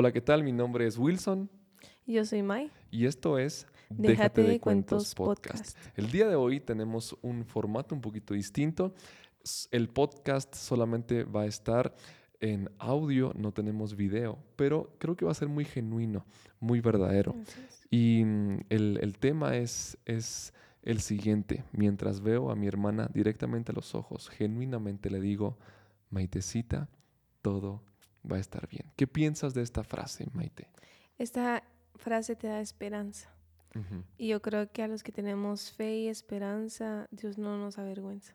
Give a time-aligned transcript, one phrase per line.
[0.00, 0.44] Hola, ¿qué tal?
[0.44, 1.50] Mi nombre es Wilson.
[2.06, 2.70] Yo soy Mai.
[2.88, 5.76] Y esto es Déjate, de, Cuentos, Podcast.
[5.96, 8.94] El día de hoy tenemos un formato un poquito distinto.
[9.72, 11.96] El podcast solamente va a estar
[12.38, 16.24] en audio, no tenemos video, pero creo que va a ser muy genuino,
[16.60, 17.34] muy verdadero.
[17.90, 20.54] Y mm, el, el, tema es, es
[20.84, 21.64] el siguiente.
[21.72, 25.58] Mientras veo a mi hermana directamente a los ojos, genuinamente le digo,
[26.08, 26.88] Maitecita,
[27.42, 27.82] todo
[28.30, 28.84] va a estar bien.
[28.96, 30.68] ¿Qué piensas de esta frase, Maite?
[31.18, 31.64] Esta
[31.96, 33.30] frase te da esperanza.
[34.16, 38.34] Y yo creo que a los que tenemos fe y esperanza, Dios no nos avergüenza.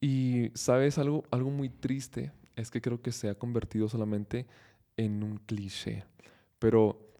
[0.00, 4.46] Y sabes algo, algo muy triste, es que creo que se ha convertido solamente
[4.96, 6.04] en un cliché.
[6.58, 7.10] Pero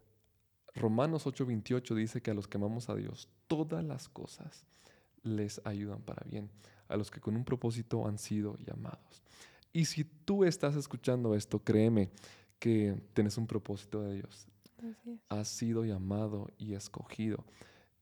[0.74, 4.64] Romanos 8:28 dice que a los que amamos a Dios, todas las cosas
[5.23, 6.50] les ayudan para bien,
[6.88, 9.23] a los que con un propósito han sido llamados.
[9.73, 12.10] Y si tú estás escuchando esto, créeme
[12.59, 14.48] que tienes un propósito de Dios.
[15.29, 17.45] Has sido llamado y escogido.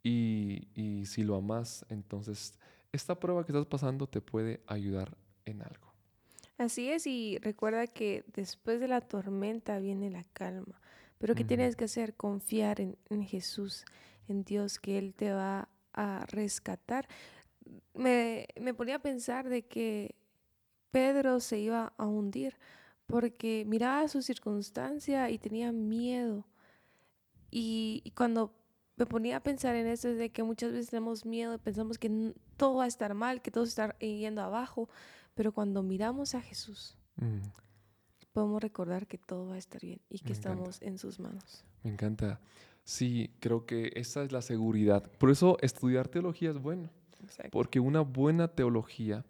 [0.02, 2.54] Y, y si lo amas, entonces
[2.92, 5.92] esta prueba que estás pasando te puede ayudar en algo.
[6.56, 10.80] Así es, y recuerda que después de la tormenta viene la calma.
[11.18, 12.14] Pero ¿qué tienes que hacer?
[12.14, 13.84] Confiar en, en, Jesús,
[14.28, 17.08] en Dios, que Él te va a rescatar.
[17.94, 20.14] Me, me ponía a pensar de que
[20.90, 22.56] Pedro se iba a hundir
[23.06, 26.44] porque miraba su circunstancia y tenía miedo.
[27.50, 28.52] Y, cuando
[28.96, 32.34] me ponía a pensar en eso, es de que muchas veces tenemos miedo, pensamos que
[32.56, 34.88] todo va a estar mal, que todo está yendo abajo,
[35.34, 37.38] pero cuando miramos a Jesús, mm.
[38.32, 41.64] podemos recordar que todo va a estar bien y que estamos en sus manos.
[41.84, 42.40] Me encanta.
[42.84, 45.10] Sí, creo que esa es la seguridad.
[45.18, 46.90] Por eso estudiar teología es bueno.
[47.50, 49.24] Porque una buena teología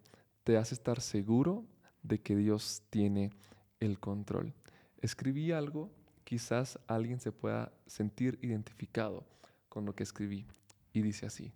[0.49, 1.67] te hace estar seguro
[2.03, 3.33] de que Dios tiene
[3.81, 4.55] el control.
[5.03, 5.91] Escribí algo,
[6.25, 9.27] quizás alguien se pueda sentir identificado
[9.69, 10.47] con lo que escribí.
[10.95, 11.53] Y dice así,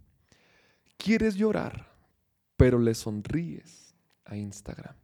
[0.99, 1.91] quieres llorar,
[2.59, 3.95] pero le sonríes
[4.27, 4.95] a Instagram.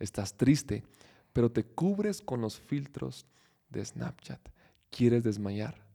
[0.00, 0.82] Estás triste,
[1.32, 3.26] pero te cubres con los filtros
[3.68, 4.40] de Snapchat.
[4.90, 5.86] Quieres desmayar,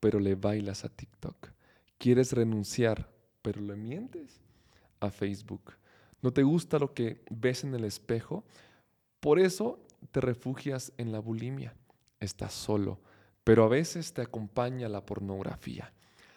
[0.00, 1.50] pero le bailas a TikTok.
[1.98, 3.08] Quieres renunciar,
[3.42, 4.40] pero le mientes
[4.98, 5.78] a Facebook
[6.22, 8.44] no te gusta lo que ves en el espejo,
[9.20, 11.74] por eso te refugias en la bulimia.
[12.20, 13.00] Estás solo,
[13.44, 15.92] pero a veces te acompaña la pornografía.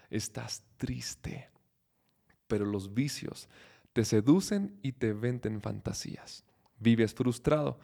[0.10, 1.50] Estás triste,
[2.48, 3.50] pero los vicios
[3.94, 6.44] te seducen y te venden fantasías.
[6.80, 7.80] Vives frustrado,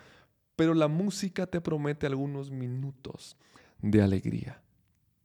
[0.56, 3.38] pero la música te promete algunos minutos
[3.82, 4.62] de alegría.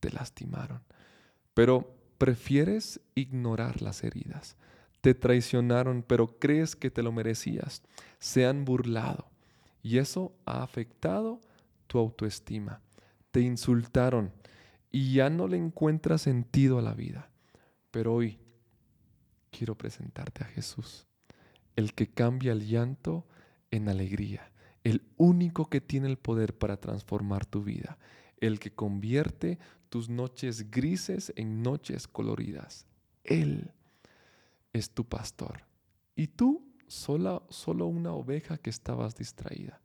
[0.00, 0.82] Te lastimaron,
[1.54, 4.56] pero prefieres ignorar las heridas
[5.04, 7.82] te traicionaron, pero crees que te lo merecías.
[8.20, 9.28] Se han burlado
[9.82, 11.42] y eso ha afectado
[11.88, 12.80] tu autoestima.
[13.30, 14.32] Te insultaron
[14.90, 17.28] y ya no le encuentras sentido a la vida.
[17.90, 18.38] Pero hoy
[19.50, 21.06] quiero presentarte a Jesús,
[21.76, 23.26] el que cambia el llanto
[23.70, 24.52] en alegría,
[24.84, 27.98] el único que tiene el poder para transformar tu vida,
[28.40, 29.58] el que convierte
[29.90, 32.86] tus noches grises en noches coloridas.
[33.22, 33.70] Él
[34.74, 35.64] es tu pastor.
[36.14, 39.80] Y tú, sola, solo una oveja que estabas distraída.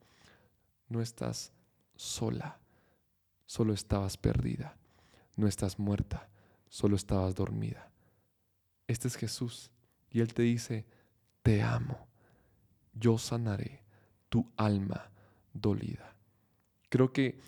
[0.89, 1.53] No estás
[1.95, 2.59] sola,
[3.45, 4.75] solo estabas perdida.
[5.35, 6.27] No estás muerta,
[6.67, 7.89] solo estabas dormida.
[8.87, 9.71] Este es Jesús
[10.09, 10.85] y Él te dice,
[11.43, 12.07] te amo,
[12.93, 13.83] yo sanaré
[14.27, 15.11] tu alma
[15.53, 16.15] dolida.
[16.89, 17.39] Creo que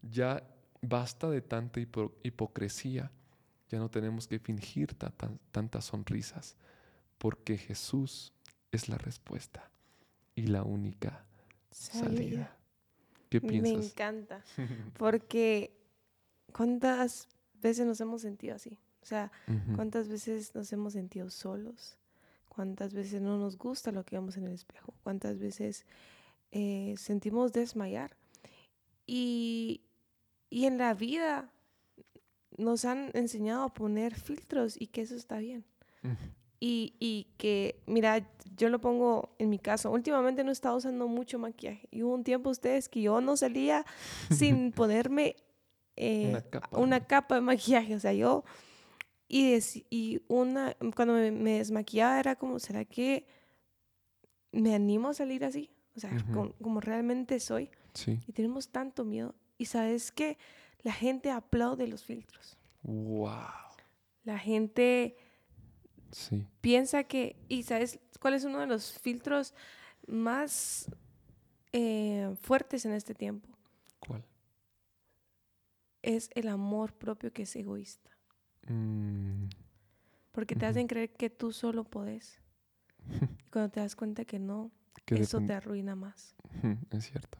[0.00, 0.42] ya
[0.80, 3.10] basta de tanta hipocresía,
[3.68, 4.94] ya no tenemos que fingir
[5.50, 6.56] tantas sonrisas
[7.18, 8.32] porque Jesús
[8.72, 9.70] es la respuesta
[10.34, 11.24] y la única
[11.70, 12.56] salida.
[13.28, 13.72] ¿Qué piensas?
[13.72, 14.44] Me encanta,
[14.98, 15.76] porque
[16.52, 17.28] ¿cuántas
[17.60, 18.78] veces nos hemos sentido así?
[19.02, 19.30] O sea,
[19.76, 21.98] ¿cuántas veces nos hemos sentido solos?
[22.48, 24.94] ¿Cuántas veces no nos gusta lo que vemos en el espejo?
[25.02, 25.84] ¿Cuántas veces
[26.52, 28.16] eh, sentimos desmayar?
[29.06, 29.82] Y,
[30.48, 31.50] y en la vida
[32.56, 35.64] nos han enseñado a poner filtros y que eso está bien.
[36.66, 38.26] Y, y, que, mira,
[38.56, 39.90] yo lo pongo en mi caso.
[39.90, 41.86] Últimamente no he estado usando mucho maquillaje.
[41.90, 43.84] Y hubo un tiempo ustedes que yo no salía
[44.30, 45.36] sin ponerme
[45.94, 46.28] eh,
[46.70, 47.34] una, capa.
[47.34, 47.94] de maquillaje.
[47.94, 48.44] O sea, yo...
[49.28, 49.58] Y,
[49.90, 53.26] y una, cuando me, desmaquillaba era como, ¿será que
[54.50, 55.68] me animo a salir así?
[55.94, 56.12] O sea,
[56.62, 57.68] como, realmente soy.
[57.92, 58.20] Sí.
[58.26, 59.34] Y tenemos tanto miedo.
[59.58, 60.38] Y sabes que
[60.82, 62.56] la gente aplaude los filtros.
[62.82, 63.36] ¡Wow!
[64.22, 65.18] La gente
[66.60, 69.54] Piensa que, y sabes cuál es uno de los filtros
[70.06, 70.90] más
[71.72, 73.48] eh, fuertes en este tiempo.
[73.98, 74.24] ¿Cuál?
[76.04, 78.10] es el amor propio que es egoísta.
[78.68, 79.46] Mm.
[80.32, 82.40] Porque te hacen creer que tú solo podés.
[83.46, 84.70] y cuando te das cuenta que no,
[85.06, 86.34] eso te arruina más.
[86.90, 87.38] Es cierto.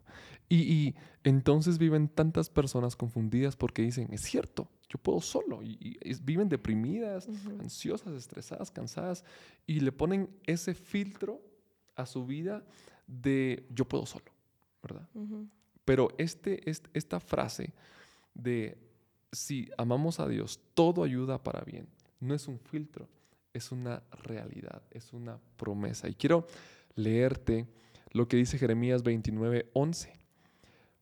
[0.48, 0.94] Y,
[1.24, 5.62] entonces viven tantas personas confundidas porque dicen, es cierto, yo puedo solo.
[5.62, 7.28] Y, viven deprimidas,
[7.60, 9.24] ansiosas, estresadas, cansadas.
[9.66, 11.40] Y le ponen ese filtro
[11.96, 12.64] a su vida
[13.06, 14.26] de yo puedo solo,
[14.82, 15.08] ¿verdad?
[15.84, 17.72] Pero este, este, esta frase
[18.34, 18.78] de
[19.32, 21.88] si amamos a Dios, todo ayuda para bien,
[22.20, 23.08] no es un filtro,
[23.52, 26.08] es una realidad, es una promesa.
[26.08, 26.46] Y quiero
[26.94, 27.66] leerte
[28.14, 30.12] lo que dice Jeremías 29, 11.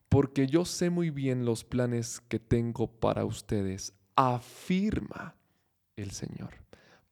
[0.08, 5.36] Porque yo sé muy bien los planes que tengo para ustedes, afirma
[5.94, 6.54] el Señor.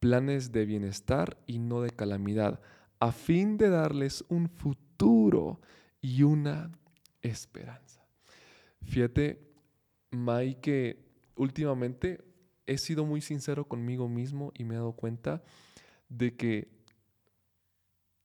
[0.00, 2.60] Planes de bienestar y no de calamidad,
[2.98, 5.60] a fin de darles un futuro
[6.00, 6.72] y una
[7.20, 8.02] esperanza.
[8.82, 9.50] Fíjate,
[10.10, 11.04] Mai, que
[11.36, 12.24] últimamente
[12.66, 15.42] he sido muy sincero conmigo mismo y me he dado cuenta
[16.08, 16.68] de que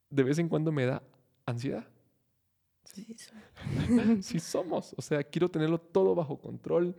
[0.10, 1.04] de vez en cuando me da
[1.46, 1.88] ansiedad.
[2.84, 3.16] Sí,
[4.22, 4.94] sí somos.
[4.98, 6.96] O sea, quiero tenerlo todo bajo control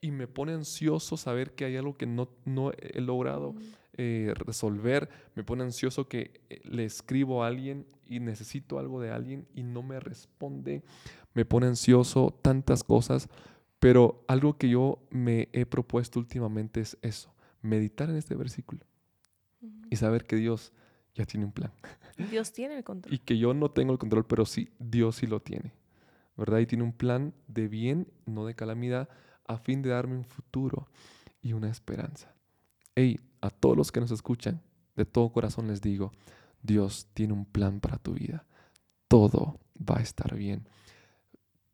[0.00, 3.54] y me pone ansioso saber que hay algo que no, no he logrado
[3.94, 5.08] eh, resolver.
[5.34, 9.62] Me pone ansioso que eh, le escribo a alguien y necesito algo de alguien y
[9.62, 10.82] no me responde.
[11.34, 13.28] Me pone ansioso tantas cosas
[13.84, 18.80] pero algo que yo me he propuesto últimamente es eso, meditar en este versículo
[19.90, 20.72] y saber que Dios
[21.14, 21.72] ya tiene un plan.
[22.30, 23.14] Dios tiene el control.
[23.14, 25.72] y que yo no tengo el control, pero sí, Dios sí lo tiene.
[26.36, 26.58] ¿Verdad?
[26.58, 29.08] Y tiene un plan de bien, no de calamidad,
[29.46, 30.88] a fin de darme un futuro
[31.40, 32.34] y una esperanza.
[32.96, 34.60] Hey, a todos los que nos escuchan,
[34.96, 36.12] de todo corazón les digo,
[36.62, 38.46] Dios tiene un plan para tu vida.
[39.06, 40.66] Todo va a estar bien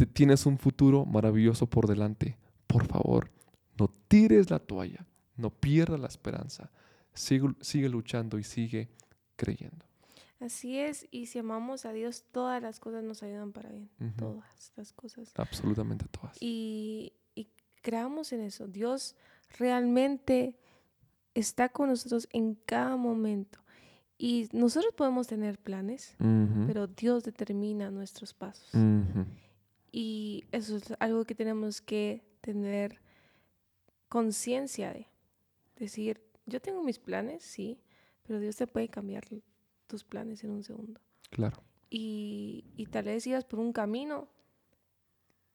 [0.07, 2.37] tienes un futuro maravilloso por delante.
[2.67, 3.31] Por favor,
[3.79, 5.07] no tires la toalla,
[5.37, 6.71] no pierdas la esperanza.
[7.13, 8.89] Sigue, luchando y sigue
[9.41, 9.87] creyendo.
[10.39, 13.91] Así es, y si amamos a Dios, todas las cosas nos ayudan para bien.
[14.17, 15.33] Todas las cosas.
[15.37, 16.37] Absolutamente todas.
[16.41, 17.15] Y,
[17.83, 18.69] creamos en eso.
[18.69, 19.17] Dios
[19.59, 20.59] realmente
[21.35, 23.59] está con nosotros en cada momento.
[24.19, 26.15] Y nosotros podemos tener planes,
[26.67, 28.71] pero Dios determina nuestros pasos.
[29.93, 33.01] Y eso es algo que tenemos que tener
[34.09, 35.07] conciencia de.
[35.77, 37.81] Decir, yo tengo mis planes, sí,
[38.31, 39.25] pero Dios te puede cambiar
[39.89, 41.01] tus planes en un segundo.
[41.31, 41.65] Claro.
[41.91, 44.29] Y, y tal vez ibas por un camino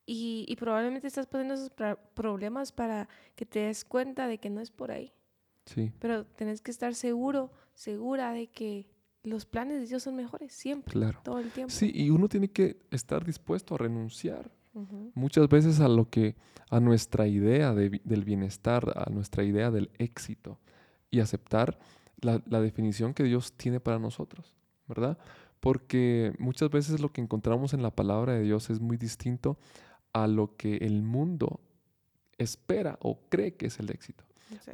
[0.04, 1.72] y, y probablemente estás poniendo esos
[2.12, 5.14] problemas para que te des cuenta de que no es por ahí.
[5.64, 5.90] Sí.
[6.00, 8.90] Pero tenés que estar seguro, segura de que
[9.22, 11.18] los planes de Dios son mejores siempre, claro.
[11.24, 11.72] todo el tiempo.
[11.72, 14.50] Sí, y uno tiene que estar dispuesto a renunciar
[15.14, 16.36] muchas veces a lo que,
[16.68, 20.60] a nuestra idea del bienestar, a nuestra idea del éxito
[21.10, 21.78] y aceptar
[22.20, 24.54] la, definición que Dios tiene para nosotros,
[24.88, 25.18] ¿verdad?
[25.60, 29.58] Porque muchas veces lo que encontramos en la palabra de Dios es muy distinto
[30.12, 31.60] a lo que el mundo
[32.38, 34.24] espera o cree que es el éxito.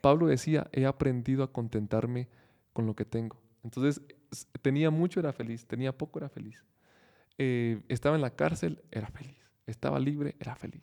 [0.02, 2.28] Pablo decía, he aprendido a contentarme
[2.72, 3.40] con lo que tengo.
[3.64, 4.02] Entonces,
[4.60, 6.62] tenía mucho, era feliz, tenía poco, era feliz.
[7.38, 9.38] Eh, estaba en la cárcel, era feliz.
[9.66, 10.82] Estaba libre, era feliz.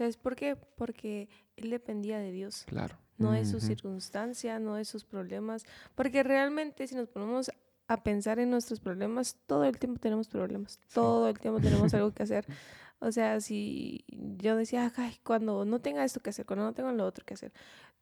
[0.00, 0.56] ¿Sabes por qué?
[0.56, 2.64] Porque él dependía de Dios.
[2.66, 2.96] Claro.
[3.18, 5.66] No de su circunstancia, no de sus problemas.
[5.94, 7.50] Porque realmente si nos ponemos
[7.86, 10.80] a pensar en nuestros problemas, todo el tiempo tenemos problemas.
[10.94, 12.46] Todo el tiempo tenemos algo que hacer.
[13.02, 16.92] O sea, si yo decía, ay, cuando no tenga esto que hacer, cuando no tenga
[16.92, 17.50] lo otro que hacer.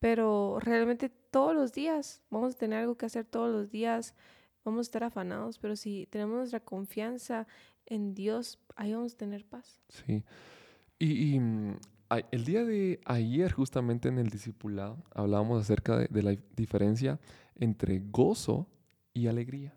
[0.00, 4.14] Pero realmente todos los días vamos a tener algo que hacer todos los días
[4.64, 7.46] vamos a estar afanados, pero si tenemos nuestra confianza
[7.86, 9.80] en Dios, ahí vamos a tener paz.
[9.88, 10.24] Sí.
[10.98, 11.76] Y, mm,
[12.30, 17.20] el día de ayer, justamente en el discipulado, hablábamos acerca de, la diferencia
[17.56, 18.66] entre gozo
[19.12, 19.74] y alegría.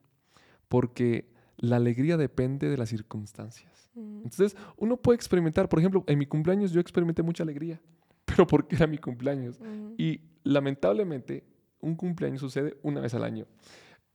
[0.70, 3.90] Porque la alegría depende de las circunstancias.
[3.94, 7.82] Entonces, uno puede experimentar, por ejemplo, en mi cumpleaños yo experimenté mucha alegría,
[8.25, 9.60] pero porque era mi cumpleaños.
[9.98, 11.44] Y lamentablemente,
[11.82, 13.46] un cumpleaños sucede una vez al año.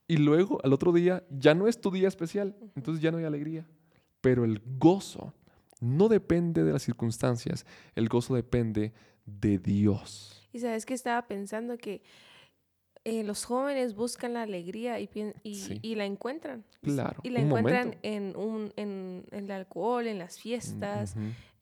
[0.09, 3.25] Y luego al otro día ya no es tu día especial, entonces ya no hay
[3.25, 3.67] alegría.
[4.21, 5.35] Pero el gozo
[5.81, 8.93] no depende de las circunstancias, el gozo depende
[9.25, 10.49] de Dios.
[10.53, 12.03] Y sabes que estaba pensando que
[13.05, 15.09] eh, los jóvenes buscan la alegría y,
[15.45, 16.65] y, la encuentran.
[16.83, 17.21] Claro.
[17.23, 21.15] Y la encuentran en, un, en, el alcohol, en las fiestas,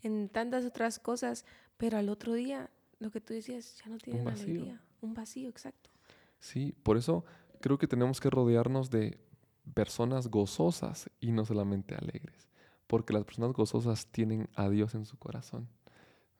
[0.02, 1.44] en tantas otras cosas.
[1.76, 4.80] Pero al otro día, lo que tú decías, ya no tienen alegría.
[5.02, 5.90] Un vacío, exacto.
[6.38, 7.26] Sí, por eso
[7.60, 9.18] creo que tenemos que rodearnos de
[9.74, 12.48] personas gozosas y no solamente alegres,
[12.86, 15.68] porque las personas gozosas tienen a Dios en su corazón,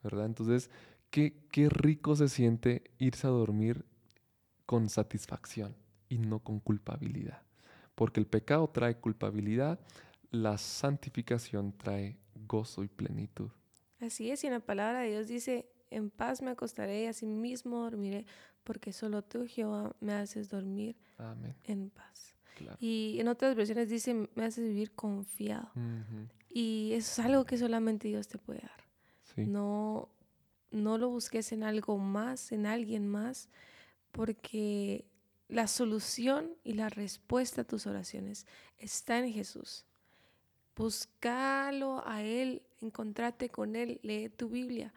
[0.03, 0.25] ¿verdad?
[0.25, 0.69] Entonces,
[1.09, 3.85] qué, qué rico se siente irse a dormir
[4.65, 5.75] con satisfacción
[6.09, 7.41] y no con culpabilidad.
[7.95, 9.79] Porque el pecado trae culpabilidad,
[10.31, 13.49] la santificación trae gozo y plenitud.
[13.99, 17.25] Así es, y en la palabra de Dios dice, en paz me acostaré y así
[17.25, 18.25] mismo dormiré,
[18.63, 20.97] porque solo tú, Jehová, me haces dormir
[21.63, 22.34] en paz.
[22.79, 25.69] Y en otras versiones dice, me haces vivir confiado.
[26.49, 29.47] Y eso es algo que solamente Dios te puede dar.
[29.47, 30.07] No,
[30.71, 33.49] no lo busques en algo más, en alguien más,
[34.11, 35.03] porque
[35.49, 38.45] la solución y la respuesta a tus oraciones
[38.77, 39.85] está en Jesús.
[40.75, 44.93] Búscalo a Él, encontrate con Él, lee tu Biblia.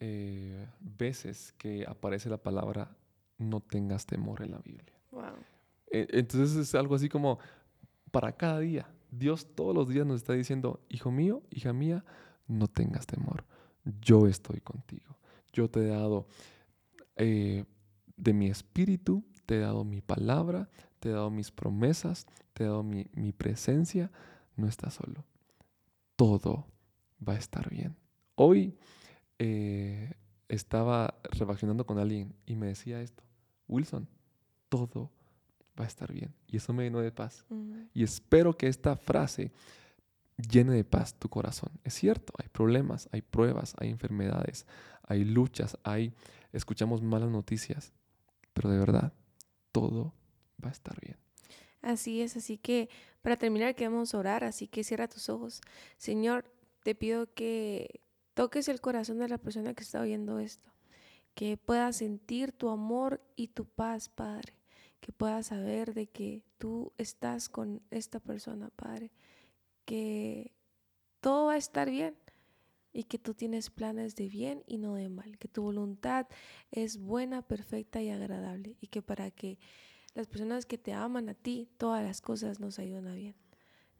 [0.00, 2.96] eh, veces que aparece la palabra
[3.38, 4.94] no tengas temor en la Biblia.
[5.10, 5.22] Wow.
[5.90, 7.38] E, entonces es algo así como
[8.10, 8.88] para cada día.
[9.10, 12.04] Dios todos los días nos está diciendo, hijo mío, hija mía,
[12.46, 13.44] no tengas temor.
[14.00, 15.16] Yo estoy contigo.
[15.56, 16.26] Yo te he dado
[17.16, 17.64] eh,
[18.14, 20.68] de mi espíritu, te he dado mi palabra,
[21.00, 24.10] te he dado mis promesas, te he dado mi, presencia.
[24.54, 25.24] No estás solo.
[26.14, 26.66] Todo
[27.26, 27.96] va a estar bien.
[28.34, 28.76] Hoy
[29.38, 30.12] eh,
[30.48, 33.22] estaba reaccionando con alguien y me decía esto,
[33.66, 34.06] Wilson,
[34.68, 35.10] todo
[35.80, 36.34] va a estar bien.
[36.48, 37.46] Y eso me llenó de paz.
[37.94, 39.52] Y espero que esta frase
[40.36, 41.70] llene de paz tu corazón.
[41.84, 44.66] Es cierto, hay problemas, hay pruebas, hay enfermedades,
[45.02, 46.14] hay luchas, hay
[46.52, 47.92] escuchamos malas noticias,
[48.52, 49.12] pero de verdad
[49.72, 50.14] todo
[50.62, 51.18] va a estar bien.
[51.82, 52.88] Así es, así que
[53.22, 55.60] para terminar queremos orar, así que cierra tus ojos.
[55.98, 56.44] Señor,
[56.82, 58.00] te pido que
[58.34, 60.70] toques el corazón de la persona que está oyendo esto,
[61.34, 64.54] que pueda sentir tu amor y tu paz, Padre
[65.06, 69.12] que pueda saber de que tú estás con esta persona, Padre,
[69.86, 70.52] que
[71.20, 72.14] todo va a estar bien
[72.92, 76.26] y que tú tienes planes de bien y no de mal, que tu voluntad
[76.70, 79.58] es buena, perfecta y agradable y que para que
[80.14, 83.34] las personas que te aman a ti, todas las cosas nos ayudan a bien.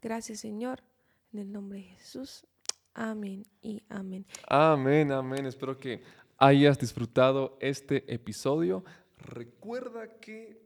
[0.01, 0.83] Gracias Señor,
[1.33, 2.45] en el nombre de Jesús.
[2.93, 4.25] Amén y amén.
[4.47, 5.45] Amén, amén.
[5.45, 6.01] Espero que
[6.37, 8.83] hayas disfrutado este episodio.
[9.17, 10.59] Recuerda que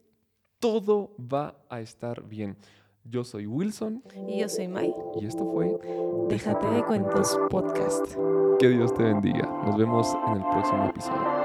[0.58, 2.56] todo va a estar bien.
[3.04, 4.02] Yo soy Wilson.
[4.28, 4.94] Y yo soy Mai.
[5.20, 5.76] Y esto fue
[6.28, 8.14] Déjate de Cuentos Podcast.
[8.58, 9.46] Que Dios te bendiga.
[9.66, 11.41] Nos vemos en el próximo episodio.